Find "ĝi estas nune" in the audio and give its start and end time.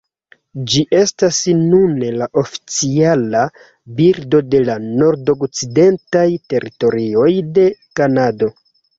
0.69-2.07